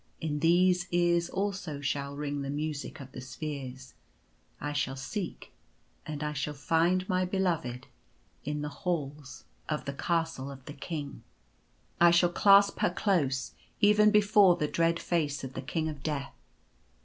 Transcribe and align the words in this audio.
In 0.19 0.39
these 0.39 0.87
ears 0.89 1.29
also 1.29 1.79
shall 1.79 2.15
ring 2.15 2.41
the 2.41 2.49
Music 2.49 2.99
of 2.99 3.11
the 3.11 3.21
Spheres. 3.21 3.93
I 4.59 4.73
shall 4.73 4.95
seek, 4.95 5.51
and 6.07 6.23
I 6.23 6.33
shall 6.33 6.55
find 6.55 7.07
my 7.07 7.23
Beloved 7.23 7.85
in 8.43 8.63
the 8.63 8.69
Halls 8.81 9.43
of 9.69 9.85
the 9.85 9.91
1 9.91 9.97
40 9.97 9.97
The 9.97 9.97
Hj>uest. 10.01 10.07
Castle 10.07 10.51
of 10.51 10.65
the 10.65 10.73
King. 10.73 11.23
I 11.99 12.09
shall 12.09 12.31
clasp 12.31 12.79
her 12.79 12.89
close— 12.89 13.53
even 13.79 14.09
before 14.09 14.55
the 14.55 14.67
dread 14.67 14.99
face 14.99 15.43
of 15.43 15.53
the 15.53 15.61
King 15.61 15.87
of 15.87 16.01
Death." 16.01 16.33